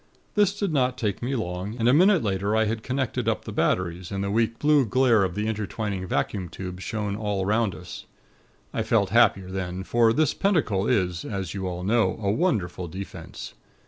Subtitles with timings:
[0.33, 3.51] This did not take me long, and a minute later I had connected up the
[3.51, 8.07] batteries, and the weak blue glare of the intertwining vacuum tubes shone all around us.
[8.73, 13.53] I felt happier then; for this Pentacle is, as you all know, a wonderful 'Defense.'